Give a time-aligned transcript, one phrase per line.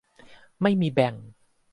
[0.61, 1.13] ไม่มีแบ่ง